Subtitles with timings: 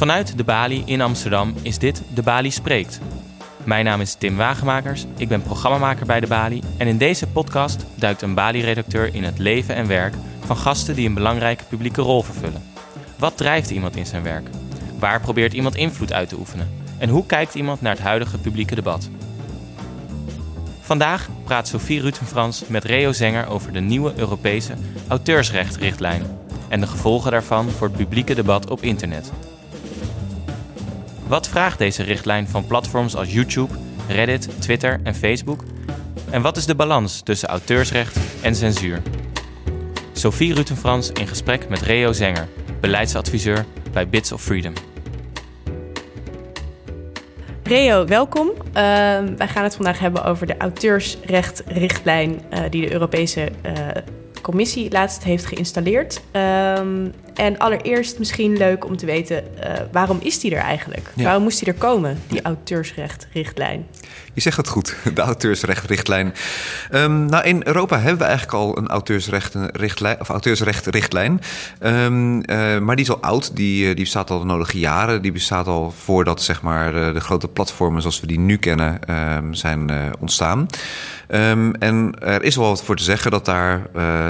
[0.00, 3.00] Vanuit de Bali in Amsterdam is dit De Bali Spreekt.
[3.64, 7.84] Mijn naam is Tim Wagemakers, ik ben programmamaker bij De Bali en in deze podcast
[7.94, 12.22] duikt een Bali-redacteur in het leven en werk van gasten die een belangrijke publieke rol
[12.22, 12.62] vervullen.
[13.18, 14.48] Wat drijft iemand in zijn werk?
[14.98, 16.70] Waar probeert iemand invloed uit te oefenen?
[16.98, 19.08] En hoe kijkt iemand naar het huidige publieke debat?
[20.80, 24.74] Vandaag praat Sophie Rutenfrans met Reo Zenger over de nieuwe Europese
[25.08, 26.22] auteursrechtrichtlijn
[26.68, 29.32] en de gevolgen daarvan voor het publieke debat op internet.
[31.30, 33.74] Wat vraagt deze richtlijn van platforms als YouTube,
[34.08, 35.64] Reddit, Twitter en Facebook?
[36.30, 39.02] En wat is de balans tussen auteursrecht en censuur?
[40.12, 42.48] Sophie Rutenfrans in gesprek met Reo Zenger,
[42.80, 44.72] beleidsadviseur bij Bits of Freedom.
[47.62, 48.48] Reo, welkom.
[48.48, 48.72] Uh,
[49.36, 53.72] wij gaan het vandaag hebben over de auteursrechtrichtlijn uh, die de Europese uh,
[54.42, 56.22] Commissie laatst heeft geïnstalleerd.
[57.34, 61.12] En allereerst misschien leuk om te weten, uh, waarom is die er eigenlijk?
[61.14, 61.24] Ja.
[61.24, 63.86] Waarom moest die er komen, die auteursrechtrichtlijn?
[64.34, 66.34] Je zegt het goed, de auteursrechtrichtlijn.
[66.92, 71.40] Um, nou, in Europa hebben we eigenlijk al een auteursrechtrichtlijn, of auteursrechtrichtlijn.
[71.82, 75.22] Um, uh, maar die is al oud, die, die bestaat al de nodige jaren.
[75.22, 78.98] Die bestaat al voordat zeg maar, de grote platformen zoals we die nu kennen
[79.36, 80.66] um, zijn uh, ontstaan.
[81.28, 83.86] en er is wel wat voor te zeggen dat, daar,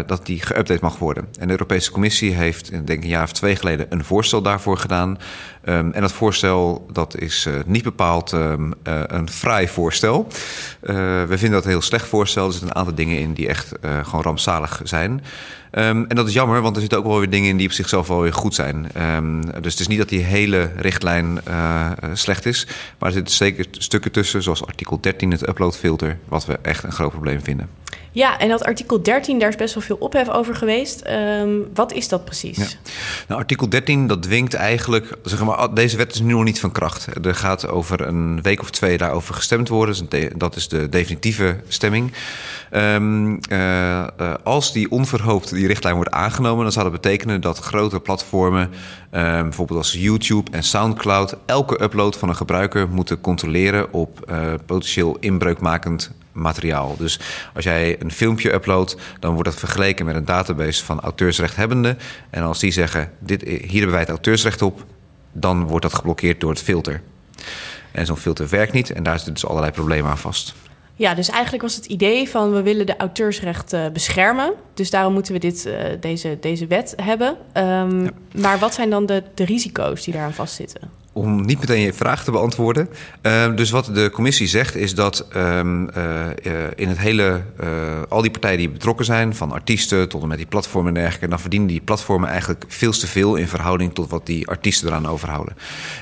[0.06, 1.28] dat die geüpdate mag worden.
[1.39, 5.19] En de Europese Commissie heeft, denk een jaar of twee geleden, een voorstel daarvoor gedaan.
[5.65, 10.27] Um, en dat voorstel dat is uh, niet bepaald um, uh, een fraai voorstel.
[10.83, 12.47] Uh, we vinden dat een heel slecht voorstel.
[12.47, 15.11] Er zitten een aantal dingen in die echt gewoon rampzalig zijn.
[15.73, 17.73] Um, en dat is jammer, want er zitten ook wel weer dingen in die op
[17.73, 18.87] zichzelf wel weer goed zijn.
[19.61, 21.41] dus het is niet dat die hele richtlijn
[22.13, 22.67] slecht is.
[22.99, 26.93] Maar er zitten zeker stukken tussen, zoals artikel 13, het uploadfilter, wat we echt een
[26.93, 27.69] groot probleem vinden.
[28.12, 31.03] Ja, en dat artikel 13, daar is best wel veel ophef over geweest.
[31.41, 32.78] Um, wat is dat precies?
[33.28, 35.19] Nou, artikel 13, dat dwingt eigenlijk...
[35.22, 37.25] Zeg maar, deze wet is nu nog niet van kracht.
[37.26, 40.09] Er gaat over een week of twee daarover gestemd worden.
[40.37, 42.12] Dat is de definitieve stemming.
[42.72, 44.04] Um, uh,
[44.44, 46.62] als die onverhoopt die richtlijn wordt aangenomen...
[46.62, 48.70] dan zou dat betekenen dat grote platformen...
[49.12, 51.37] Um, bijvoorbeeld als YouTube en Soundcloud...
[51.47, 53.93] elke upload van een gebruiker moeten controleren...
[53.93, 56.97] op uh, potentieel inbreukmakend materiaal.
[56.99, 57.21] Dus
[57.55, 61.99] als jij een filmpje uploadt, dan wordt dat vergeleken met een database van auteursrechthebbenden.
[62.31, 64.85] En als die zeggen, dit, hier hebben wij het auteursrecht op,
[65.33, 67.03] dan wordt dat geblokkeerd door het filter.
[67.93, 70.55] En zo'n filter werkt niet en daar zitten dus allerlei problemen aan vast.
[70.95, 74.53] Ja, dus eigenlijk was het idee van we willen de auteursrechten beschermen.
[74.75, 77.29] Dus daarom moeten we dit, uh, deze, deze wet hebben.
[77.55, 78.11] Um, ja.
[78.41, 81.00] Maar wat zijn dan de, de risico's die daaraan vastzitten?
[81.12, 82.88] Om niet meteen je vraag te beantwoorden.
[83.22, 86.26] Uh, dus wat de commissie zegt is dat um, uh,
[86.75, 87.69] in het hele, uh,
[88.09, 91.28] al die partijen die betrokken zijn, van artiesten tot en met die platformen en dergelijke,
[91.28, 95.06] dan verdienen die platformen eigenlijk veel te veel in verhouding tot wat die artiesten eraan
[95.06, 95.56] overhouden.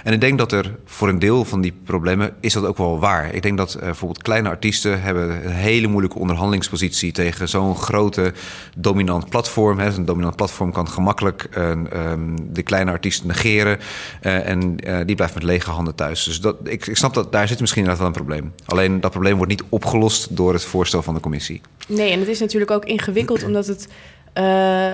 [0.05, 2.99] En ik denk dat er voor een deel van die problemen is dat ook wel
[2.99, 3.35] waar.
[3.35, 8.33] Ik denk dat bijvoorbeeld kleine artiesten hebben een hele moeilijke onderhandelingspositie tegen zo'n grote
[8.77, 9.79] dominant platform.
[9.79, 13.79] Een dominant platform kan gemakkelijk um, de kleine artiesten negeren
[14.21, 14.77] en
[15.07, 16.25] die blijft met lege handen thuis.
[16.25, 18.55] Dus dat, ik, ik snap dat daar zit misschien inderdaad wel een probleem.
[18.65, 21.61] Alleen dat probleem wordt niet opgelost door het voorstel van de commissie.
[21.89, 23.89] Nee, en het is natuurlijk ook ingewikkeld omdat het.
[24.35, 24.93] Uh,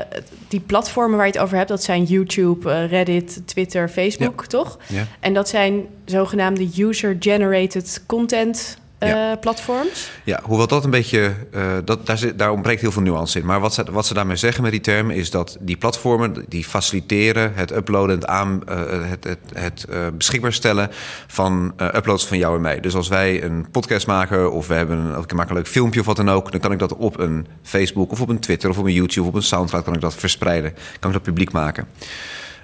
[0.48, 4.46] die platformen waar je het over hebt, dat zijn YouTube, uh, Reddit, Twitter, Facebook, ja.
[4.46, 4.78] toch?
[4.86, 5.06] Ja.
[5.20, 9.30] En dat zijn zogenaamde user-generated content ja.
[9.30, 10.10] Uh, platforms?
[10.24, 13.46] Ja, hoewel dat een beetje, uh, dat, daar, zit, daar ontbreekt heel veel nuance in.
[13.46, 16.64] Maar wat ze, wat ze daarmee zeggen met die term is dat die platformen die
[16.64, 20.90] faciliteren het uploaden, het, aan, het, het, het beschikbaar stellen
[21.26, 22.80] van uploads van jou en mij.
[22.80, 26.00] Dus als wij een podcast maken of we hebben een, ik maak een leuk filmpje
[26.00, 28.70] of wat dan ook, dan kan ik dat op een Facebook of op een Twitter
[28.70, 31.22] of op een YouTube of op een Soundcloud kan ik dat verspreiden, kan ik dat
[31.22, 31.86] publiek maken.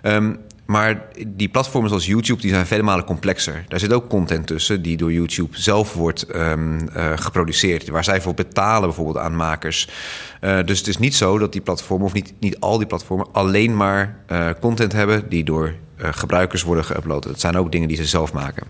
[0.03, 0.39] Um,
[0.71, 3.65] maar die platformen zoals YouTube die zijn vele malen complexer.
[3.69, 7.89] Daar zit ook content tussen die door YouTube zelf wordt um, uh, geproduceerd.
[7.89, 9.89] Waar zij voor betalen bijvoorbeeld aan makers.
[10.41, 13.27] Uh, dus het is niet zo dat die platformen, of niet, niet al die platformen...
[13.33, 17.25] alleen maar uh, content hebben die door gebruikers worden geüpload.
[17.29, 18.67] Het zijn ook dingen die ze zelf maken.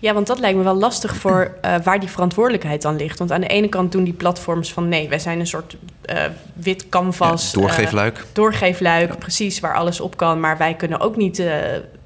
[0.00, 3.18] Ja, want dat lijkt me wel lastig voor uh, waar die verantwoordelijkheid dan ligt.
[3.18, 6.22] Want aan de ene kant doen die platforms van nee, wij zijn een soort uh,
[6.52, 7.50] wit canvas.
[7.52, 8.18] Ja, doorgeefluik.
[8.18, 9.16] Uh, doorgeefluik, ja.
[9.16, 10.40] precies, waar alles op kan.
[10.40, 11.36] Maar wij kunnen ook niet,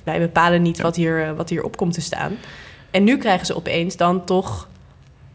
[0.05, 0.83] wij bepalen niet ja.
[0.83, 2.37] wat, hier, wat hier op komt te staan.
[2.91, 4.69] En nu krijgen ze opeens dan toch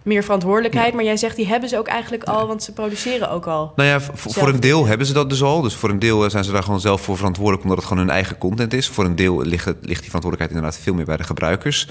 [0.10, 0.90] meer verantwoordelijkheid.
[0.90, 0.96] Ja.
[0.96, 3.74] Maar jij zegt, die hebben ze ook eigenlijk al, want ze produceren ook al.
[3.76, 5.62] Nou ja, voor een deel hebben ze dat dus al.
[5.62, 8.14] Dus voor een deel zijn ze daar gewoon zelf voor verantwoordelijk, omdat het gewoon hun
[8.14, 8.88] eigen content is.
[8.88, 11.88] Voor een deel ligt, ligt die verantwoordelijkheid inderdaad veel meer bij de gebruikers.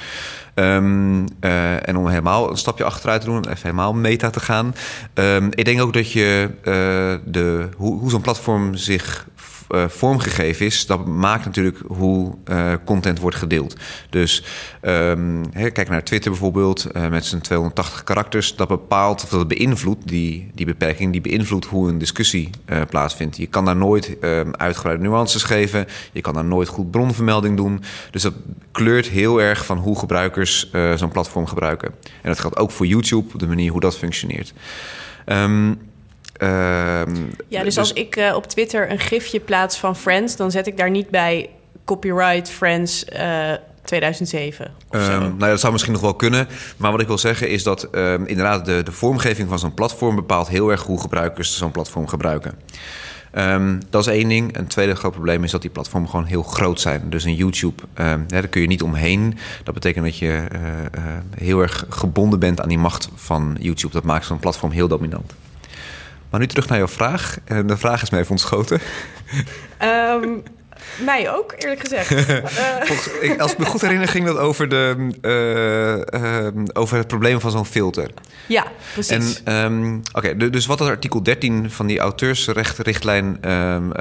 [0.54, 4.74] Um, uh, en om helemaal een stapje achteruit te doen, even helemaal meta te gaan.
[5.14, 9.26] Um, ik denk ook dat je uh, de, hoe, hoe zo'n platform zich
[9.68, 13.76] uh, vormgegeven is, dat maakt natuurlijk hoe uh, content wordt gedeeld.
[14.10, 14.44] Dus
[14.82, 18.56] um, kijk naar Twitter bijvoorbeeld, uh, met zijn 280 karakters.
[18.56, 22.50] Dat bepaalt, of dat beïnvloedt, die, die beperking, die beïnvloedt hoe een discussie
[22.88, 23.36] plaatsvindt.
[23.36, 25.86] Je kan daar nooit um, uitgebreide nuances geven.
[26.12, 27.82] Je kan daar nooit goed bronvermelding doen.
[28.10, 28.34] Dus dat
[28.72, 31.88] kleurt heel erg van hoe gebruikers zo'n platform gebruiken.
[32.22, 34.52] En dat geldt ook voor YouTube, de manier hoe dat functioneert.
[35.24, 35.74] Ehm,
[37.48, 40.66] ja, dus, als dus- ik uh, op Twitter een gifje plaats van Friends, dan zet
[40.66, 41.50] ik daar niet bij
[41.84, 43.52] copyright Friends uh,
[43.84, 44.70] 2007.
[44.90, 46.48] Um, nou ja, dat zou misschien nog wel kunnen.
[46.76, 50.14] Maar wat ik wil zeggen is dat um, inderdaad de, de vormgeving van zo'n platform
[50.14, 52.54] bepaalt heel erg hoe gebruikers zo'n platform gebruiken.
[53.32, 54.56] Um, dat is één ding.
[54.56, 57.10] Een tweede groot probleem is dat die platformen gewoon heel groot zijn.
[57.10, 59.38] Dus een YouTube, um, daar kun je niet omheen.
[59.64, 61.02] Dat betekent dat je uh, uh,
[61.36, 63.92] heel erg gebonden bent aan die macht van YouTube.
[63.92, 65.34] Dat maakt zo'n platform heel dominant.
[66.30, 67.38] Maar nu terug naar jouw vraag.
[67.44, 68.80] En de vraag is mij even ontschoten.
[69.82, 70.42] Um,
[71.04, 72.10] mij ook, eerlijk gezegd.
[73.22, 73.38] uh.
[73.38, 77.50] als ik me goed herinner, ging dat over, de, uh, uh, over het probleem van
[77.50, 78.10] zo'n filter.
[78.46, 79.42] Ja, precies.
[79.44, 83.92] En, um, Oké, dus wat het artikel 13 van die auteursrechtrichtlijn um,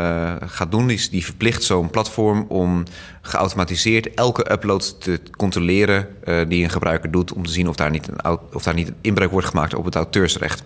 [0.45, 0.89] gaat doen...
[0.89, 2.83] is die verplicht zo'n platform om
[3.21, 6.07] geautomatiseerd elke upload te controleren...
[6.47, 8.97] die een gebruiker doet om te zien of daar niet een, of daar niet een
[9.01, 10.63] inbreuk wordt gemaakt op het auteursrecht.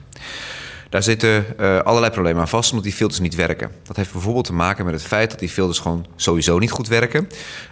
[0.92, 3.72] Daar zitten uh, allerlei problemen aan vast, omdat die filters niet werken.
[3.84, 6.88] Dat heeft bijvoorbeeld te maken met het feit dat die filters gewoon sowieso niet goed
[6.88, 7.20] werken.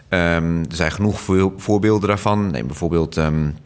[0.10, 1.20] Um, er zijn genoeg
[1.58, 2.52] voorbeelden daarvan.
[2.52, 3.58] Neem bijvoorbeeld, um,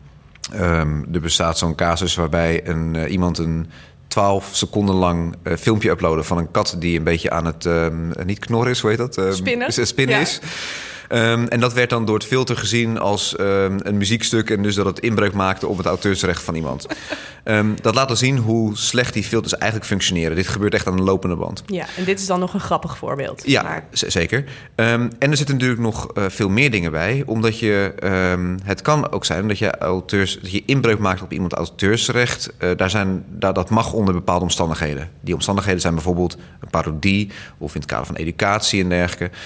[0.55, 3.69] um, er bestaat zo'n casus waarbij een, uh, iemand een
[4.07, 7.67] 12 seconden lang uh, filmpje uploaden van een kat die een beetje aan het
[8.25, 9.35] niet knorren is, hoe heet dat?
[9.35, 9.71] spinnen.
[9.71, 10.21] spinnen ja.
[10.21, 10.39] is.
[11.09, 14.49] Um, en dat werd dan door het filter gezien als um, een muziekstuk...
[14.49, 16.87] en dus dat het inbreuk maakte op het auteursrecht van iemand.
[17.43, 20.35] um, dat laat dan zien hoe slecht die filters eigenlijk functioneren.
[20.35, 21.63] Dit gebeurt echt aan een lopende band.
[21.65, 23.41] Ja, en dit is dan nog een grappig voorbeeld.
[23.45, 23.85] Ja, maar...
[23.91, 24.43] zeker.
[24.75, 27.23] en er zitten natuurlijk nog uh, veel meer dingen bij.
[27.25, 27.93] Omdat je...
[28.63, 32.53] het kan ook zijn dat je, auteurs, dat je inbreuk maakt op iemand auteursrecht.
[32.59, 35.09] Uh, daar zijn, daar, dat mag onder bepaalde omstandigheden.
[35.21, 37.31] Die omstandigheden zijn bijvoorbeeld een parodie...
[37.57, 39.37] of in het kader van educatie en dergelijke...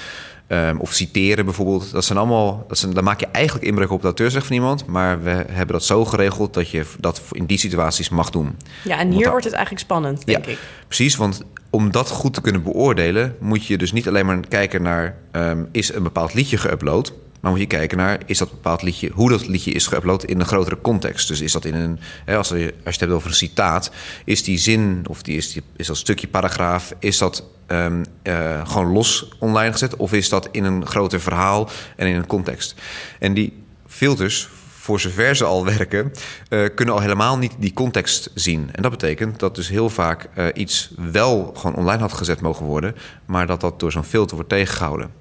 [0.49, 1.91] Um, of citeren bijvoorbeeld.
[1.91, 2.65] Dat zijn allemaal.
[2.67, 4.85] Dat zijn, dan maak je eigenlijk inbreuk op de auteursrecht van iemand.
[4.85, 8.55] Maar we hebben dat zo geregeld dat je dat in die situaties mag doen.
[8.83, 10.57] Ja, en hier wordt het eigenlijk spannend, denk ja, ik.
[10.87, 14.81] Precies, want om dat goed te kunnen beoordelen, moet je dus niet alleen maar kijken
[14.81, 17.13] naar um, is een bepaald liedje geüpload.
[17.39, 20.39] Maar moet je kijken naar, is dat bepaald liedje, hoe dat liedje is geüpload in
[20.39, 21.27] een grotere context.
[21.27, 23.91] Dus is dat in een, hè, als, je, als je het hebt over een citaat,
[24.25, 28.67] is die zin of die, is, die, is dat stukje paragraaf, is dat um, uh,
[28.69, 29.95] gewoon los online gezet?
[29.95, 32.75] Of is dat in een groter verhaal en in een context?
[33.19, 36.11] En die filters, voor zover ze al werken,
[36.49, 38.69] uh, kunnen al helemaal niet die context zien.
[38.71, 42.65] En dat betekent dat dus heel vaak uh, iets wel gewoon online had gezet mogen
[42.65, 45.11] worden, maar dat dat door zo'n filter wordt tegengehouden.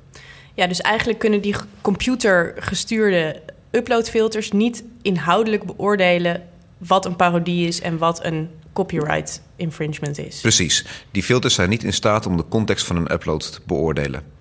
[0.55, 6.43] Ja, dus eigenlijk kunnen die computergestuurde uploadfilters niet inhoudelijk beoordelen
[6.79, 10.41] wat een parodie is en wat een copyright infringement is.
[10.41, 10.85] Precies.
[11.11, 14.36] Die filters zijn niet in staat om de context van een upload te beoordelen.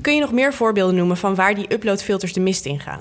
[0.00, 3.00] Kun je nog meer voorbeelden noemen van waar die uploadfilters de mist in gaan?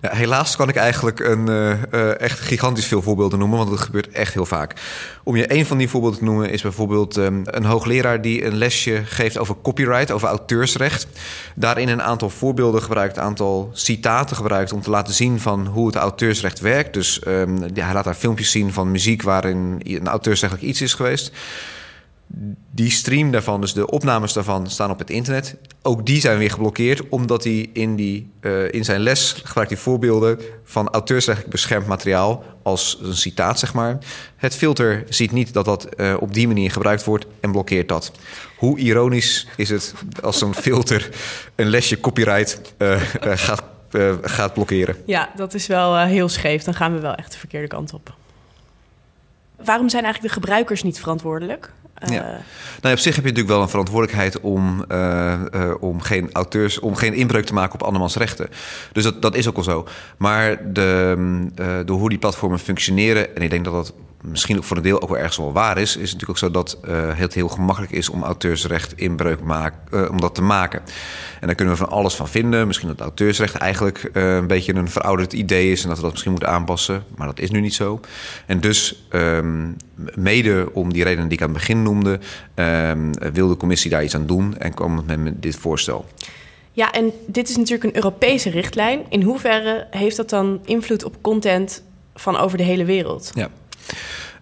[0.00, 3.80] Ja, helaas kan ik eigenlijk een, uh, uh, echt gigantisch veel voorbeelden noemen, want het
[3.80, 4.74] gebeurt echt heel vaak.
[5.22, 8.54] Om je een van die voorbeelden te noemen is bijvoorbeeld um, een hoogleraar die een
[8.54, 11.06] lesje geeft over copyright, over auteursrecht.
[11.54, 15.86] Daarin een aantal voorbeelden gebruikt, een aantal citaten gebruikt om te laten zien van hoe
[15.86, 16.94] het auteursrecht werkt.
[16.94, 17.20] Dus
[17.74, 21.32] ja, hij laat daar filmpjes zien van muziek waarin een auteursrechtelijk iets is geweest
[22.70, 25.56] die stream daarvan, dus de opnames daarvan, staan op het internet.
[25.82, 29.80] Ook die zijn weer geblokkeerd, omdat hij in, die, uh, in zijn les gebruikt hij
[29.80, 33.98] voorbeelden van auteursrechtelijk beschermd materiaal als een citaat, zeg maar.
[34.36, 38.12] Het filter ziet niet dat dat uh, op die manier gebruikt wordt en blokkeert dat.
[38.56, 41.08] Hoe ironisch is het als zo'n filter
[41.54, 43.62] een lesje copyright uh, gaat,
[44.22, 44.96] gaat blokkeren?
[45.06, 46.62] Ja, dat is wel heel scheef.
[46.62, 48.14] Dan gaan we wel echt de verkeerde kant op.
[49.64, 51.72] Waarom zijn eigenlijk de gebruikers niet verantwoordelijk?
[52.10, 52.22] Ja.
[52.22, 52.38] Uh,
[52.80, 56.78] nou, op zich heb je natuurlijk wel een verantwoordelijkheid om, uh, uh, om geen auteurs,
[56.78, 58.48] om geen inbreuk te maken op andermans rechten.
[58.92, 59.86] Dus dat, dat is ook al zo.
[60.16, 63.94] Maar de, door hoe die platformen functioneren, en ik denk dat dat
[64.24, 66.38] misschien ook voor een deel ook wel ergens wel waar is, is het natuurlijk ook
[66.38, 70.42] zo dat uh, het heel gemakkelijk is om auteursrecht inbreuk maak, uh, om dat te
[70.42, 70.82] maken.
[71.40, 72.66] En daar kunnen we van alles van vinden.
[72.66, 76.10] Misschien dat auteursrecht eigenlijk uh, een beetje een verouderd idee is en dat we dat
[76.10, 78.00] misschien moeten aanpassen, maar dat is nu niet zo.
[78.46, 79.76] En dus um,
[80.14, 82.18] mede om die redenen die ik aan het begin noemde,
[82.54, 86.06] um, wil de commissie daar iets aan doen en kwam met dit voorstel.
[86.72, 89.00] Ja, en dit is natuurlijk een Europese richtlijn.
[89.08, 91.82] In hoeverre heeft dat dan invloed op content
[92.14, 93.30] van over de hele wereld?
[93.34, 93.48] Ja.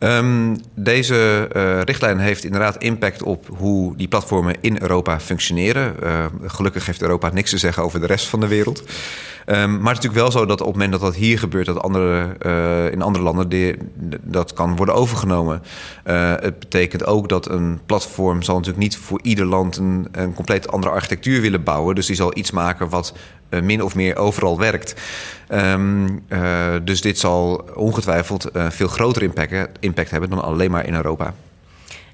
[0.03, 5.95] Um, deze uh, richtlijn heeft inderdaad impact op hoe die platformen in Europa functioneren.
[6.03, 8.81] Uh, gelukkig heeft Europa niks te zeggen over de rest van de wereld.
[8.81, 11.67] Um, maar het is natuurlijk wel zo dat op het moment dat dat hier gebeurt,
[11.67, 13.77] dat andere, uh, in andere landen
[14.23, 15.63] dat kan worden overgenomen.
[16.05, 20.73] het betekent ook dat een platform zal natuurlijk niet voor ieder land een, een compleet
[20.73, 21.95] andere architectuur willen bouwen.
[21.95, 23.15] Dus die zal iets maken wat
[23.61, 24.95] min of meer overal werkt.
[25.49, 29.23] Um, uh, dus dit zal ongetwijfeld uh, veel groter
[29.81, 31.35] impact, hebben dan alleen maar in Europa.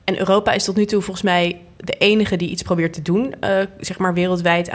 [0.04, 3.34] En Europa is tot nu toe volgens mij de enige die iets probeert te doen,
[3.80, 4.70] zeg maar wereldwijd.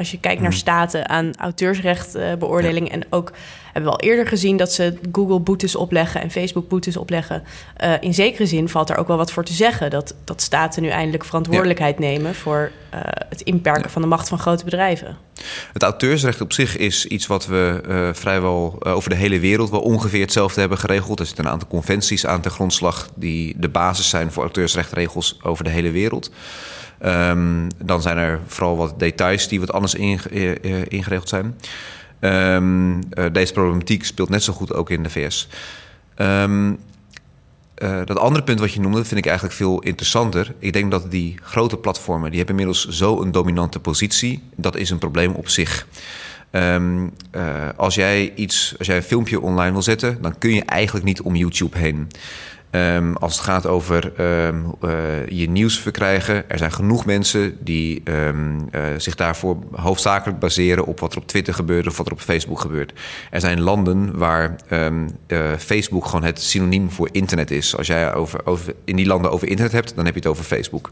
[0.00, 2.92] Als je kijkt naar staten aan auteursrechtbeoordeling ja.
[2.92, 3.32] en ook
[3.64, 7.42] hebben we al eerder gezien dat ze Google boetes opleggen en Facebook boetes opleggen.
[7.84, 10.82] Uh, in zekere zin valt er ook wel wat voor te zeggen dat, dat staten
[10.82, 12.04] nu eindelijk verantwoordelijkheid ja.
[12.04, 13.88] nemen voor uh, het inperken ja.
[13.88, 15.16] van de macht van grote bedrijven.
[15.72, 19.80] Het auteursrecht op zich is iets wat we uh, vrijwel over de hele wereld wel
[19.80, 21.20] ongeveer hetzelfde hebben geregeld.
[21.20, 25.64] Er zitten een aantal conventies aan ten grondslag die de basis zijn voor auteursrechtregels over
[25.64, 26.30] de hele wereld.
[27.04, 31.56] Um, dan zijn er vooral wat details die wat anders inge ingeregeld zijn.
[32.20, 35.48] Um, uh, deze problematiek speelt net zo goed ook in de VS.
[36.18, 36.70] Uh,
[38.04, 40.54] dat andere punt wat je noemde, vind ik eigenlijk veel interessanter.
[40.58, 44.42] Ik denk dat die grote platformen, die hebben inmiddels zo een dominante positie.
[44.56, 45.86] Dat is een probleem op zich.
[47.76, 51.20] Als jij iets, als jij een filmpje online wil zetten, dan kun je eigenlijk niet
[51.20, 52.08] om YouTube heen.
[52.72, 54.90] Um, als het gaat over um, uh,
[55.28, 61.00] je nieuws verkrijgen, er zijn genoeg mensen die um, uh, zich daarvoor hoofdzakelijk baseren op
[61.00, 62.92] wat er op Twitter gebeurt of wat er op Facebook gebeurt.
[63.30, 67.76] Er zijn landen waar uh, Facebook gewoon het synoniem voor internet is.
[67.76, 70.90] Als jij over, in die landen over internet hebt, dan heb je het over Facebook.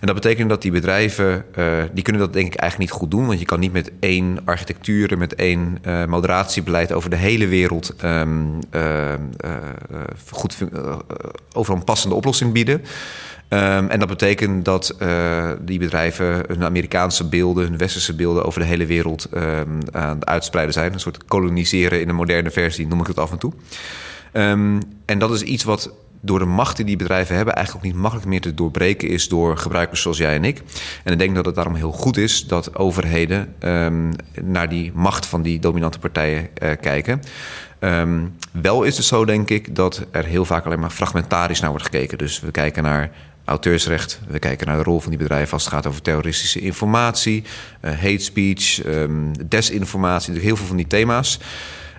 [0.00, 3.10] En dat betekent dat die bedrijven, uh, die kunnen dat denk ik eigenlijk niet goed
[3.10, 3.26] doen.
[3.26, 7.94] Want je kan niet met één architectuur met één uh, moderatiebeleid over de hele wereld
[8.04, 8.58] um,
[10.30, 10.58] goed
[11.52, 12.80] overal een passende oplossing bieden.
[13.48, 14.96] Um, en dat betekent dat
[15.60, 20.26] die bedrijven hun Amerikaanse beelden, hun westerse beelden over de hele wereld um, aan het
[20.26, 20.92] uitspreiden zijn.
[20.92, 23.52] Een soort koloniseren in een moderne versie, noem ik het af en toe.
[25.04, 28.28] En dat is iets wat door de macht die bedrijven hebben eigenlijk ook niet makkelijk
[28.28, 30.62] meer te doorbreken is door gebruikers zoals jij en ik.
[31.04, 35.26] En ik denk dat het daarom heel goed is dat overheden um, naar die macht
[35.26, 37.22] van die dominante partijen uh, kijken.
[37.80, 41.70] Um, wel is het zo, denk ik, dat er heel vaak alleen maar fragmentarisch naar
[41.70, 42.18] wordt gekeken.
[42.18, 43.10] Dus we kijken naar
[43.44, 44.20] auteursrecht.
[44.28, 47.44] We kijken naar de rol van die bedrijven als het gaat over terroristische informatie,
[47.84, 51.40] uh, hate speech, um, desinformatie, heel veel van die thema's.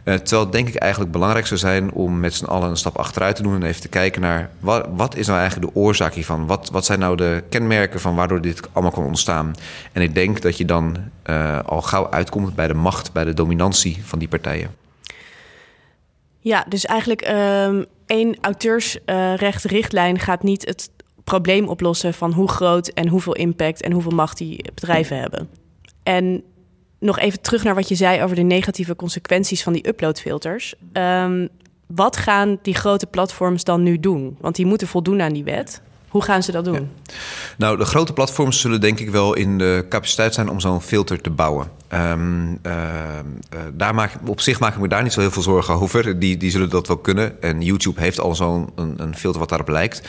[0.08, 2.98] Uh, terwijl het denk ik eigenlijk belangrijk zou zijn om met z'n allen een stap
[2.98, 6.14] achteruit te doen en even te kijken naar wat, wat is nou eigenlijk de oorzaak
[6.14, 6.46] hiervan?
[6.46, 9.56] Wat, wat zijn nou de kenmerken van waardoor dit allemaal kan ontstaan?
[9.92, 10.98] En ik denk dat je dan
[11.30, 14.76] uh, al gauw uitkomt bij de macht, bij de dominantie van die partijen.
[16.40, 20.90] Ja, dus eigenlijk um, één auteursrechtrichtlijn gaat niet het
[21.24, 25.50] probleem oplossen van hoe groot en hoeveel impact en hoeveel macht die bedrijven hebben.
[26.04, 26.44] En
[27.00, 30.76] nog even terug naar wat je zei over de negatieve consequenties van die uploadfilters.
[30.94, 31.50] Um,
[31.88, 34.38] wat gaan die grote platforms dan nu doen?
[34.42, 35.82] Want die moeten voldoen aan die wet.
[36.08, 36.90] Hoe gaan ze dat doen?
[37.58, 41.22] Nou, de grote platforms zullen denk ik wel in de capaciteit zijn om zo'n filter
[41.22, 41.72] te bouwen.
[41.94, 42.74] Um, uh,
[43.54, 46.20] uh, daar maak, op zich maak ik me daar niet zo heel veel zorgen over.
[46.20, 47.42] Die, die zullen dat wel kunnen.
[47.42, 50.02] En YouTube heeft al zo'n een, een filter wat daarop lijkt.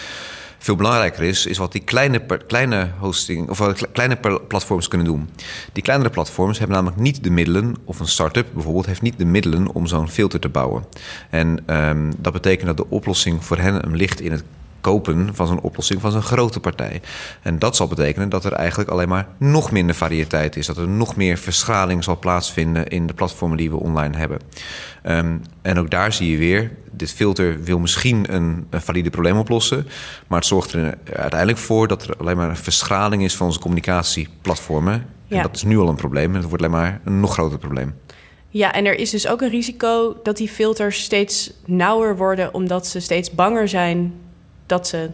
[0.59, 4.17] Veel belangrijker is, is wat die kleine, kleine hosting of kleine
[4.49, 5.31] platforms kunnen doen.
[5.73, 9.25] Die kleinere platforms hebben namelijk niet de middelen, of een start-up bijvoorbeeld, heeft niet de
[9.25, 10.85] middelen om zo'n filter te bouwen.
[11.31, 14.45] En um, dat betekent dat de oplossing voor hen hem ligt in het
[14.80, 17.00] kopen van zo'n oplossing van zo'n grote partij.
[17.42, 20.66] En dat zal betekenen dat er eigenlijk alleen maar nog minder variëteit is.
[20.66, 24.38] Dat er nog meer verschraling zal plaatsvinden in de platformen die we online hebben.
[25.06, 29.37] Um, en ook daar zie je weer, dit filter wil misschien een, een valide probleem
[29.37, 29.87] oplossen.
[30.26, 33.58] Maar het zorgt er uiteindelijk voor dat er alleen maar een verschraling is van onze
[33.58, 35.06] communicatieplatformen.
[35.26, 35.37] Ja.
[35.37, 36.35] En dat is nu al een probleem.
[36.35, 37.94] En het wordt alleen maar een nog groter probleem.
[38.50, 42.87] Ja, en er is dus ook een risico dat die filters steeds nauwer worden, omdat
[42.87, 44.12] ze steeds banger zijn
[44.69, 45.11] dat ze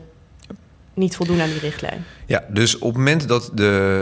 [0.94, 2.04] niet voldoen aan die richtlijn.
[2.26, 3.52] Ja, dus op het moment dat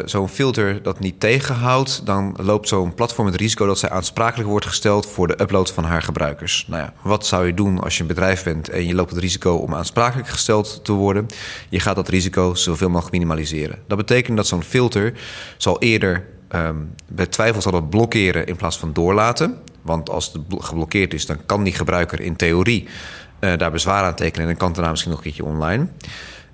[0.04, 4.66] zo'n filter dat niet tegenhoudt, dan loopt zo'n platform het risico dat zij aansprakelijk wordt
[4.66, 6.64] gesteld voor de upload van haar gebruikers.
[6.68, 9.20] Nou ja, wat zou je doen als je een bedrijf bent en je loopt het
[9.20, 11.26] risico om aansprakelijk gesteld te worden?
[11.68, 13.78] Je gaat dat risico zoveel mogelijk minimaliseren.
[13.86, 15.12] Dat betekent dat zo'n filter
[15.56, 19.58] zal eerder um, bij twijfel zal het blokkeren in plaats van doorlaten.
[19.82, 22.88] Want als het geblokkeerd is, dan kan die gebruiker in theorie
[23.44, 25.86] uh, daar bezwaar aan tekenen en dan kan het daarna misschien nog een keertje online.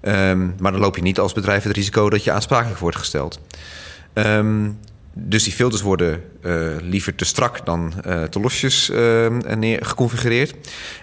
[0.02, 3.40] Um, maar dan loop je niet als bedrijf het risico dat je aansprakelijk wordt gesteld.
[4.14, 4.78] Um,
[5.12, 9.26] dus die filters worden uh, liever te strak dan uh, te losjes uh,
[9.80, 10.54] geconfigureerd.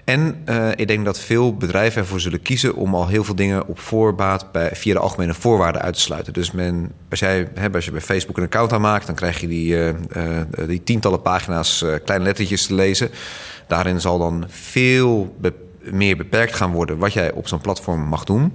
[0.04, 0.44] En
[0.76, 4.52] ik denk dat veel bedrijven ervoor zullen kiezen om al heel veel dingen op voorbaat
[4.52, 6.34] bij, via de algemene voorwaarden uit te sluiten.
[6.34, 9.78] Dus men, als, hè, als je bij Facebook een account aanmaakt, dan krijg je die,
[10.68, 13.10] die tientallen pagina's kleine lettertjes te lezen.
[13.68, 15.36] Daarin zal dan veel
[15.92, 18.54] meer beperkt gaan worden wat jij op zo'n platform mag doen.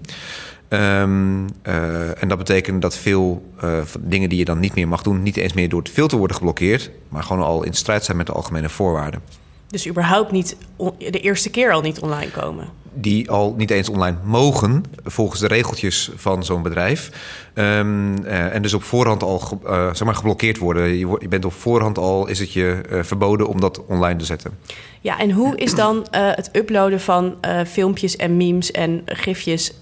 [0.69, 5.03] Um, uh, en dat betekent dat veel uh, dingen die je dan niet meer mag
[5.03, 8.17] doen, niet eens meer door het filter worden geblokkeerd, maar gewoon al in strijd zijn
[8.17, 9.23] met de algemene voorwaarden.
[9.71, 10.57] Dus überhaupt niet
[10.99, 12.69] de eerste keer al niet online komen?
[12.93, 17.11] Die al niet eens online mogen, volgens de regeltjes van zo'n bedrijf.
[17.55, 20.89] Um, uh, en dus op voorhand al uh, zeg maar geblokkeerd worden.
[20.89, 24.25] Je, je, bent op voorhand al, is het je uh, verboden om dat online te
[24.25, 24.59] zetten.
[25.01, 27.37] Ja, en hoe is dan het uploaden van
[27.67, 29.73] filmpjes en memes en gifjes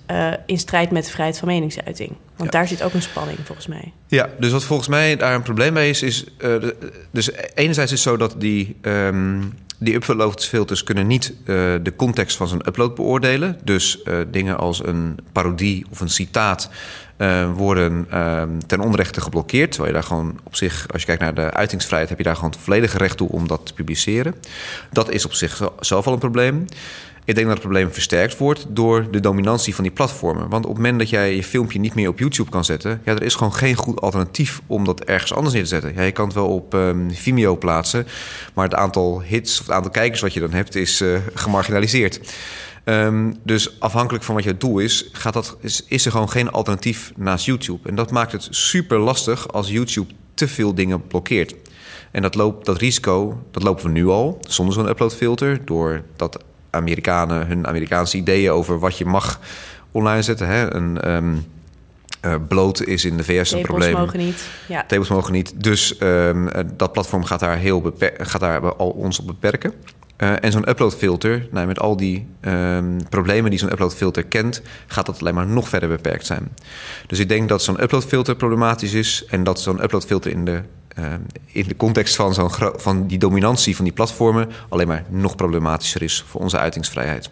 [0.47, 2.13] in strijd met de vrijheid van meningsuiting?
[2.37, 2.59] Want ja.
[2.59, 3.93] daar zit ook een spanning volgens mij.
[4.07, 6.25] Ja, dus wat volgens mij daar een probleem mee is, is.
[7.11, 8.77] dus enerzijds is het zo dat die.
[8.83, 11.47] Um, die uploadfilters kunnen niet uh,
[11.83, 13.59] de context van zijn upload beoordelen.
[13.65, 16.71] Dus uh, dingen als een parodie of een citaat
[17.19, 18.07] uh, worden
[18.67, 19.71] ten onrechte geblokkeerd.
[19.71, 22.35] Terwijl je daar gewoon op zich, als je kijkt naar de uitingsvrijheid, heb je daar
[22.35, 24.35] gewoon het volledige recht toe om dat te publiceren.
[24.93, 26.67] Dat is op zichzelf al een probleem.
[27.29, 30.49] Ik denk dat het probleem versterkt wordt door de dominantie van die platformen.
[30.49, 33.13] Want op het moment dat jij je filmpje niet meer op YouTube kan zetten, ja,
[33.13, 35.95] er is gewoon geen goed alternatief om dat ergens anders neer te zetten.
[35.95, 38.07] Ja, je kan het wel op um, Vimeo plaatsen,
[38.55, 42.21] maar het aantal hits of het aantal kijkers wat je dan hebt is uh, gemarginaliseerd.
[42.85, 46.51] Um, dus afhankelijk van wat je doel is, gaat dat, is, is er gewoon geen
[46.51, 47.89] alternatief naast YouTube.
[47.89, 51.55] En dat maakt het super lastig als YouTube te veel dingen blokkeert.
[52.11, 57.47] En dat, loopt, dat risico, dat lopen we nu al, zonder zo'n uploadfilter, doordat Amerikanen
[57.47, 59.41] hun Amerikaanse ideeën over wat je mag
[59.93, 60.47] online zetten.
[60.47, 60.75] Hè?
[60.75, 61.47] Een um,
[62.25, 63.93] uh, bloot is in de VS een probleem.
[63.93, 64.49] mogen niet.
[64.69, 64.85] Ja.
[64.87, 65.53] Tables mogen niet.
[65.57, 69.73] Dus um, dat platform gaat daar, heel gaat daar al ons op beperken.
[70.19, 75.07] Uh, en zo'n uploadfilter, nou, met al die um, problemen die zo'n uploadfilter kent, gaat
[75.07, 76.49] dat alleen maar nog verder beperkt zijn.
[77.07, 80.63] Dus ik denk dat zo'n uploadfilter problematisch is en dat zo'n uploadfilter in de
[81.47, 86.03] in de context van, zo'n van die dominantie van die platformen alleen maar nog problematischer
[86.03, 87.31] is voor onze uitingsvrijheid.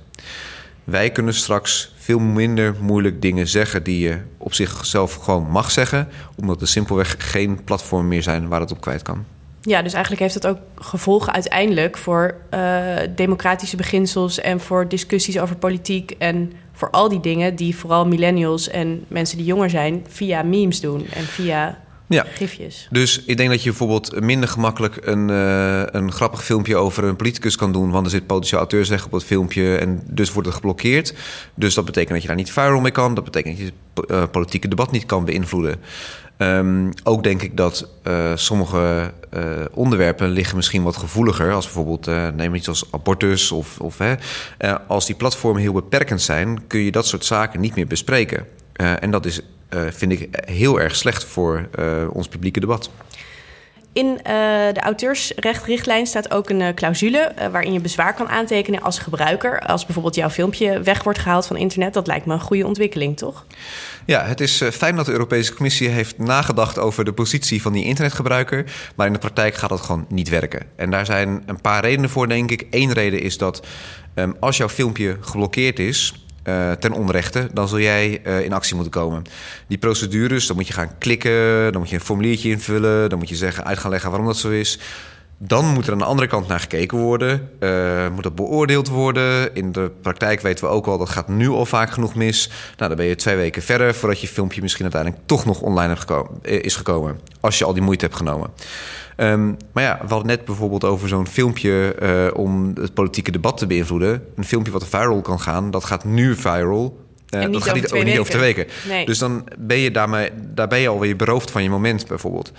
[0.84, 6.08] Wij kunnen straks veel minder moeilijk dingen zeggen die je op zichzelf gewoon mag zeggen,
[6.36, 9.24] omdat er simpelweg geen platform meer zijn waar het op kwijt kan.
[9.60, 15.38] Ja, dus eigenlijk heeft dat ook gevolgen uiteindelijk voor uh, democratische beginsels en voor discussies
[15.38, 20.06] over politiek en voor al die dingen die vooral millennials en mensen die jonger zijn
[20.08, 22.24] via memes doen en via ja.
[22.34, 22.88] gifjes.
[22.90, 27.16] Dus ik denk dat je bijvoorbeeld minder gemakkelijk een, uh, een grappig filmpje over een
[27.16, 27.90] politicus kan doen.
[27.90, 31.14] Want er zit potentieel auteursrecht op het filmpje en dus wordt het geblokkeerd.
[31.54, 33.14] Dus dat betekent dat je daar niet viral mee kan.
[33.14, 35.76] Dat betekent dat je het uh, politieke debat niet kan beïnvloeden.
[36.38, 39.12] Um, ook denk ik dat uh, sommige
[39.72, 41.52] onderwerpen liggen misschien wat gevoeliger.
[41.52, 43.98] Als bijvoorbeeld, neem iets als abortus of, of
[44.88, 48.46] als die platformen heel beperkend zijn, kun je dat soort zaken niet meer bespreken.
[48.72, 49.44] en dat is uh,
[49.90, 52.90] vind ik heel erg slecht voor uh, ons publieke debat.
[53.92, 54.22] In uh,
[54.72, 59.60] de auteursrechtrichtlijn staat ook een clausule waarin je bezwaar kan aantekenen als gebruiker.
[59.60, 61.94] Als bijvoorbeeld jouw filmpje weg wordt gehaald van internet.
[61.94, 63.44] Dat lijkt me een goede ontwikkeling, toch?
[64.06, 67.84] Ja, het is fijn dat de Europese Commissie heeft nagedacht over de positie van die
[67.84, 68.64] internetgebruiker.
[68.96, 70.66] Maar in de praktijk gaat dat gewoon niet werken.
[70.76, 72.66] En daar zijn een paar redenen voor, denk ik.
[72.70, 73.66] Eén reden is dat
[74.14, 78.74] um, als jouw filmpje geblokkeerd is uh, ten onrechte, dan zul jij uh, in actie
[78.74, 79.22] moeten komen.
[79.66, 83.28] Die procedures, dan moet je gaan klikken, dan moet je een formuliertje invullen, dan moet
[83.28, 84.78] je zeggen, uit gaan leggen waarom dat zo is.
[85.38, 87.50] Dan moet er aan de andere kant naar gekeken worden.
[87.60, 89.54] Uh, moet dat beoordeeld worden.
[89.54, 92.50] In de praktijk weten we ook al, dat gaat nu al vaak genoeg mis.
[92.76, 95.96] Nou, dan ben je twee weken verder voordat je filmpje misschien uiteindelijk toch nog online
[95.96, 97.20] gekomen, is gekomen.
[97.40, 98.50] Als je al die moeite hebt genomen.
[99.16, 103.58] Um, maar ja, we hadden net bijvoorbeeld over zo'n filmpje uh, om het politieke debat
[103.58, 104.24] te beïnvloeden.
[104.36, 107.05] Een filmpje wat viral kan gaan, dat gaat nu viral.
[107.30, 108.66] Uh, dat gaat niet, over, niet over twee weken.
[108.88, 109.06] Nee.
[109.06, 112.52] Dus dan ben je daarmee, daar ben je alweer beroofd van je moment, bijvoorbeeld.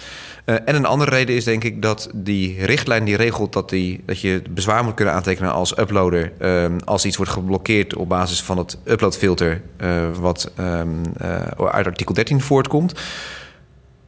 [0.45, 4.03] Uh, en een andere reden is denk ik dat die richtlijn die regelt dat, die,
[4.05, 6.31] dat je bezwaar moet kunnen aantekenen als uploader.
[6.41, 11.01] Um, als iets wordt geblokkeerd op basis van het uploadfilter, uh, wat um,
[11.57, 12.93] uit artikel 13 voortkomt.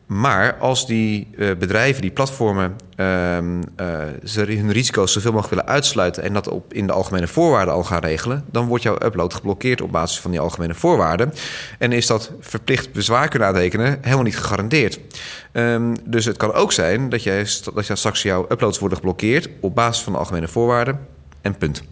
[0.09, 3.43] Maar als die uh, bedrijven, die platformen, uh, uh,
[4.23, 7.83] ze hun risico's zoveel mogelijk willen uitsluiten en dat op, in de algemene voorwaarden al
[7.83, 11.33] gaan regelen, dan wordt jouw upload geblokkeerd op basis van die algemene voorwaarden.
[11.77, 14.99] En is dat verplicht bezwaar kunnen aantekenen helemaal niet gegarandeerd.
[15.51, 19.49] Um, dus het kan ook zijn dat, jij, dat jij straks jouw uploads worden geblokkeerd
[19.59, 20.99] op basis van de algemene voorwaarden
[21.41, 21.83] en punt.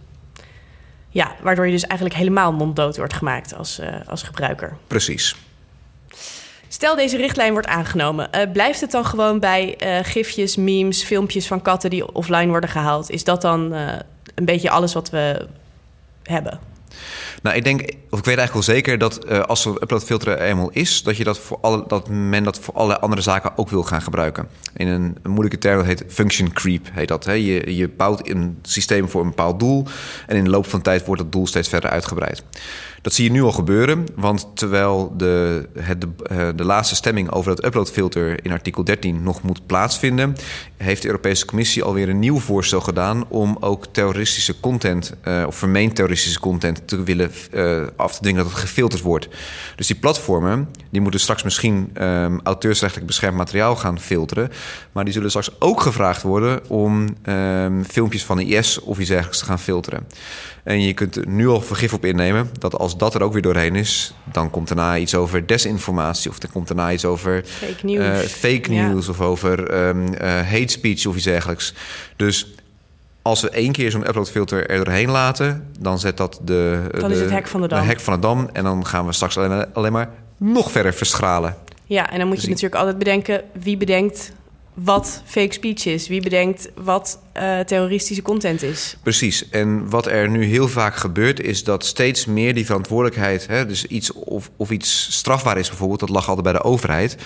[1.09, 4.77] Ja, waardoor je dus eigenlijk helemaal monddood wordt gemaakt als, uh, als gebruiker.
[4.87, 5.35] Precies.
[6.67, 8.29] Stel deze richtlijn wordt aangenomen.
[8.35, 12.69] Uh, blijft het dan gewoon bij uh, gifjes, memes, filmpjes van katten die offline worden
[12.69, 13.09] gehaald?
[13.09, 13.93] Is dat dan uh,
[14.35, 15.47] een beetje alles wat we
[16.23, 16.59] hebben?
[17.41, 20.69] Nou, ik denk, of ik weet eigenlijk wel zeker dat als zo'n uploadfilter er eenmaal
[20.71, 23.83] is, dat, je dat, voor alle, dat men dat voor alle andere zaken ook wil
[23.83, 24.47] gaan gebruiken.
[24.75, 26.87] In een, een moeilijke term, dat heet function creep.
[26.91, 27.31] Heet dat, hè?
[27.31, 29.85] Je, je bouwt een systeem voor een bepaald doel
[30.27, 32.43] en in de loop van tijd wordt dat doel steeds verder uitgebreid.
[33.07, 37.31] Dat zie je nu al gebeuren, want terwijl de, het, de, eh, de laatste stemming
[37.31, 40.35] over het uploadfilter in artikel 13 nog moet plaatsvinden,
[40.77, 45.55] heeft de Europese Commissie alweer een nieuw voorstel gedaan om ook terroristische content, uh, of
[45.55, 49.27] vermeend terroristische content, te willen uh, af te dwingen dat het gefilterd wordt.
[49.75, 54.51] Dus die platformen, die moeten straks misschien um, auteursrechtelijk beschermd materiaal gaan filteren,
[54.91, 59.09] maar die zullen straks ook gevraagd worden om um, filmpjes van de IS of iets
[59.09, 60.07] dergelijks te gaan filteren.
[60.67, 63.41] En je kunt er nu al vergif op innemen dat als dat er ook weer
[63.41, 67.85] doorheen is, dan komt daarna iets over desinformatie of er komt daarna iets over fake
[67.85, 69.11] news, uh, fake news ja.
[69.11, 71.73] of over um, uh, hate speech of iets dergelijks.
[72.15, 72.55] Dus
[73.21, 77.15] als we één keer zo'n uploadfilter er doorheen laten, dan zet dat de, dan de,
[77.15, 77.85] is het hek van de dam.
[77.85, 78.49] hek van de dam.
[78.53, 81.55] En dan gaan we straks alleen maar, alleen maar nog verder verschralen.
[81.85, 84.31] Ja, en dan moet je Dus natuurlijk altijd bedenken wie bedenkt
[84.83, 88.97] wat fake speech is, wie bedenkt wat uh, terroristische content is.
[89.03, 89.49] Precies.
[89.49, 93.85] En wat er nu heel vaak gebeurt, is dat steeds meer die verantwoordelijkheid, hè, dus
[93.85, 97.17] iets of, of iets strafbaar is bijvoorbeeld, dat lag altijd bij de overheid.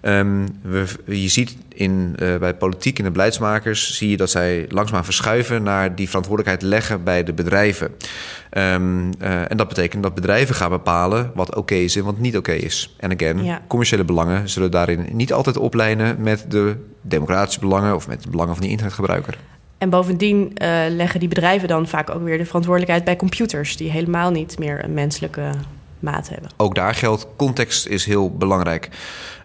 [0.00, 5.04] We, je ziet in, uh, bij politiek en de beleidsmakers, zie je dat zij langzaam
[5.04, 7.94] verschuiven naar die verantwoordelijkheid leggen bij de bedrijven.
[8.56, 12.18] Um, uh, en dat betekent dat bedrijven gaan bepalen wat oké okay is en wat
[12.18, 12.94] niet oké okay is.
[12.96, 13.62] En again, ja.
[13.66, 18.52] commerciële belangen zullen daarin niet altijd oplijnen met de democratische belangen of met de belangen
[18.52, 19.38] van die internetgebruiker.
[19.78, 23.90] En bovendien uh, leggen die bedrijven dan vaak ook weer de verantwoordelijkheid bij computers, die
[23.90, 25.50] helemaal niet meer een menselijke
[26.00, 26.50] maat hebben.
[26.56, 28.88] Ook daar geldt, context is heel belangrijk.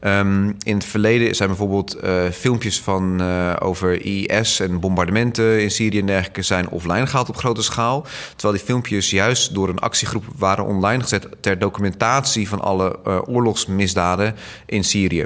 [0.02, 5.72] Um, in het verleden zijn bijvoorbeeld uh, filmpjes van uh, over IS en bombardementen in
[5.72, 8.06] Syrië en dergelijke zijn offline gehaald op grote schaal.
[8.36, 13.20] Terwijl die filmpjes juist door een actiegroep waren online gezet ter documentatie van alle uh,
[13.26, 14.36] oorlogsmisdaden
[14.66, 15.26] in Syrië.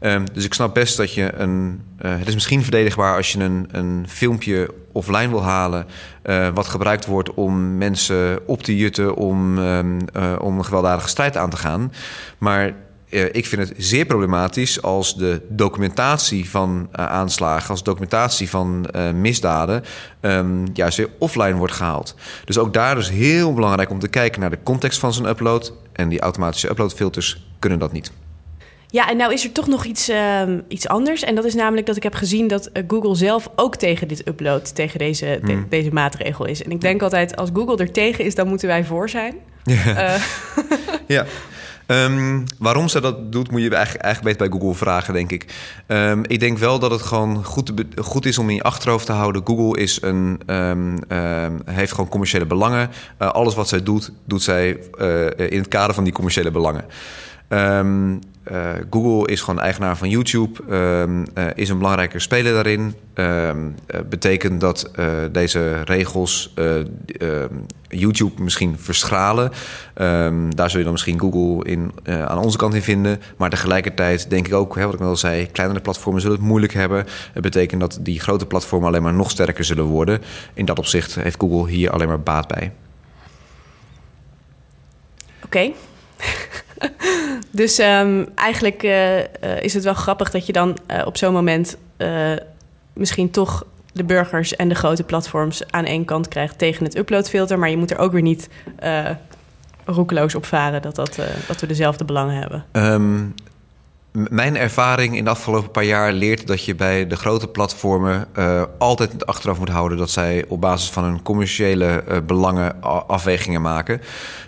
[0.00, 1.82] Um, dus ik snap best dat je een.
[2.02, 5.86] Uh, het is misschien verdedigbaar als je een, een filmpje offline wil halen.
[6.24, 11.08] Uh, wat gebruikt wordt om mensen op te jutten om, um, uh, om een gewelddadige
[11.08, 11.92] strijd aan te gaan.
[12.38, 12.74] Maar
[13.32, 19.84] ik vind het zeer problematisch als de documentatie van aanslagen, als documentatie van misdaden,
[20.20, 22.14] um, juist weer offline wordt gehaald.
[22.44, 25.72] Dus ook daar is heel belangrijk om te kijken naar de context van zo'n upload.
[25.92, 28.12] En die automatische uploadfilters kunnen dat niet.
[28.90, 31.22] Ja, en nou is er toch nog iets, uh, iets anders.
[31.22, 34.28] En dat is namelijk dat ik heb gezien dat uh, Google zelf ook tegen dit
[34.28, 35.66] upload, tegen deze, de, Hmm.
[35.68, 36.62] deze maatregel is.
[36.62, 39.34] En ik denk altijd, als Google er tegen is, dan moeten wij voor zijn.
[39.64, 40.14] Ja.
[40.14, 40.22] Uh,
[41.16, 41.26] ja.
[41.86, 45.46] Um, waarom ze dat doet, moet je eigenlijk, eigenlijk beter bij Google vragen, denk ik.
[45.86, 49.12] Um, ik denk wel dat het gewoon goed, goed is om in je achterhoofd te
[49.12, 49.42] houden.
[49.44, 50.98] Google is een, um,
[51.64, 52.90] heeft gewoon commerciële belangen.
[53.22, 56.84] Uh, alles wat zij doet, doet zij uh, in het kader van die commerciële belangen.
[58.52, 62.94] Uh, Google is gewoon eigenaar van YouTube, um, uh, is een belangrijke speler daarin.
[63.14, 64.90] Um, uh, betekent dat
[65.32, 66.54] deze regels
[67.88, 69.50] YouTube misschien verschralen.
[70.54, 73.20] daar zul je dan misschien Google in, aan onze kant in vinden.
[73.36, 76.72] Maar tegelijkertijd denk ik ook, hè, wat ik al zei, kleinere platformen zullen het moeilijk
[76.72, 77.06] hebben.
[77.32, 80.20] Het betekent dat die grote platformen alleen maar nog sterker zullen worden.
[80.54, 82.72] In dat opzicht heeft Google hier alleen maar baat bij.
[85.44, 85.70] Oké.
[87.50, 89.24] dus um, eigenlijk uh, uh,
[89.60, 91.76] is het wel grappig dat je dan uh, op zo'n moment
[92.92, 97.58] misschien toch de burgers en de grote platforms aan één kant krijgt tegen het uploadfilter.
[97.58, 98.48] Maar je moet er ook weer niet
[99.84, 102.64] roekeloos op varen dat, dat, dat we dezelfde belangen hebben.
[102.72, 103.34] Um,
[104.30, 108.62] mijn ervaring in de afgelopen paar jaar leert dat je bij de grote platformen uh,
[108.78, 113.62] altijd het achteraf moet houden dat zij op basis van hun commerciële uh, belangen afwegingen
[113.62, 114.00] maken.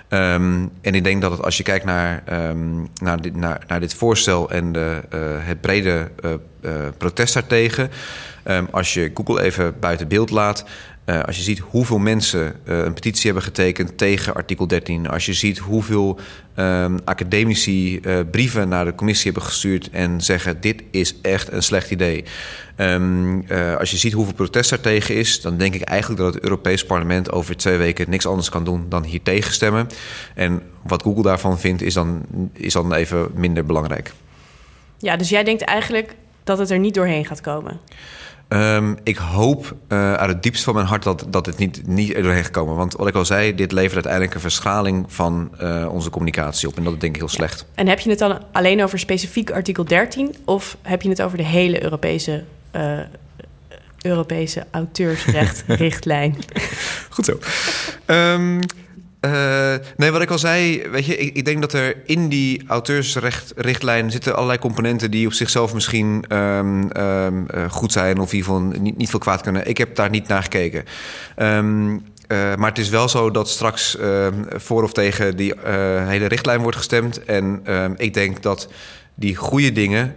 [0.09, 3.95] Um, en ik denk dat het, als je kijkt naar, um, naar, dit, naar, dit
[3.95, 6.11] voorstel en de, uh, het brede
[6.99, 7.91] protest daartegen,
[8.45, 10.65] um, als je Google even buiten beeld laat.
[11.11, 15.09] Uh, als je ziet hoeveel mensen uh, een petitie hebben getekend tegen artikel 13.
[15.09, 16.19] Als je ziet hoeveel
[16.57, 21.63] um, academici uh, brieven naar de commissie hebben gestuurd en zeggen: Dit is echt een
[21.63, 22.25] slecht idee.
[22.77, 23.45] Um,
[23.79, 26.85] als je ziet hoeveel protest er tegen is, dan denk ik eigenlijk dat het Europees
[26.85, 29.89] Parlement over twee weken niks anders kan doen dan hier tegenstemmen.
[30.35, 34.13] En wat Google daarvan vindt, is dan, is dan even minder belangrijk.
[34.99, 37.81] Ja, dus jij denkt eigenlijk dat het er niet doorheen gaat komen?
[38.51, 42.15] Ehm, ik hoop uh, uit het diepst van mijn hart dat, dat het niet, niet
[42.15, 42.77] er doorheen gekomen.
[42.77, 46.77] Want wat ik al zei, dit levert uiteindelijk een verschaling van uh, onze communicatie op.
[46.77, 47.67] En dat is denk ik heel slecht.
[47.75, 50.35] En heb je het dan alleen over specifiek artikel 13?
[50.45, 52.45] Of heb je het over de hele Europese,
[52.77, 52.99] uh,
[54.03, 56.37] Europese auteursrechtrichtlijn?
[57.11, 57.39] Goed zo.
[58.07, 58.61] Um,
[59.21, 62.63] uh, nee, wat ik al zei, weet je, ik, ik, denk dat er in die
[62.67, 68.61] auteursrechtrichtlijn zitten allerlei componenten die op zichzelf misschien um, um, uh, goed zijn of geval
[68.61, 69.69] niet, niet, veel kwaad kunnen.
[69.69, 70.85] Ik heb daar niet naar gekeken.
[71.37, 73.97] Um, uh, maar het is wel zo dat straks
[74.51, 75.55] voor of tegen die
[76.07, 77.25] hele richtlijn wordt gestemd.
[77.25, 77.63] En
[77.97, 78.69] ik denk dat
[79.15, 80.15] die goede dingen,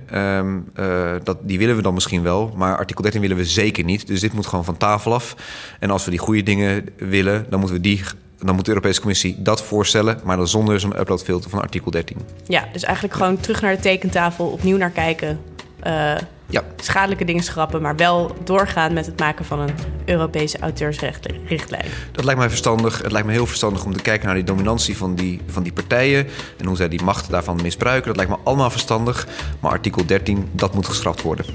[1.24, 2.54] dat, die willen we dan misschien wel.
[2.56, 4.08] Maar artikel 13 willen we zeker niet.
[4.08, 5.36] Dus dit moet gewoon van tafel af.
[5.80, 8.02] En als we die goede dingen willen, dan moeten we die
[8.46, 12.18] dan moet de Europese Commissie dat voorstellen, maar dan zonder zo'n uploadfilter van artikel 13.
[12.48, 15.40] Ja, dus eigenlijk gewoon terug naar de tekentafel, opnieuw naar kijken.
[15.84, 16.16] Uh,
[16.54, 16.64] ja.
[16.78, 19.76] Schadelijke dingen schrappen, maar wel doorgaan met het maken van een
[20.06, 21.86] Europese auteursrechtrichtlijn.
[22.12, 23.02] Dat lijkt mij verstandig.
[23.02, 25.74] Het lijkt me heel verstandig om te kijken naar die dominantie van die, van die
[25.74, 26.28] partijen
[26.58, 28.08] en hoe zij die macht daarvan misbruiken.
[28.08, 29.28] Dat lijkt me allemaal verstandig.
[29.60, 31.46] Maar artikel 13, dat moet geschrapt worden.